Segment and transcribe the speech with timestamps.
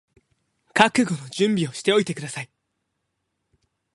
[0.73, 2.49] 覚悟の準備をしておいてください